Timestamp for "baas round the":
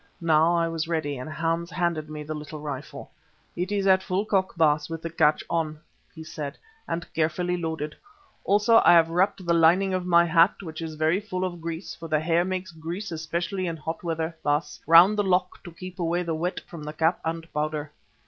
14.41-15.23